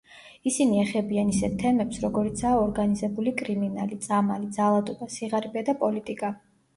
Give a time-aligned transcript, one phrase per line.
[0.51, 6.33] ისინი ეხებიან ისეთ თემებს, როგორიცაა ორგანიზებული კრიმინალი, წამალი, ძალადობა, სიღარიბე და პოლიტიკა.